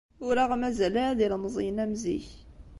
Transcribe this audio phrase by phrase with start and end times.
[0.27, 2.27] Ur aɣ-mazal ara d ilemẓiyen am zik.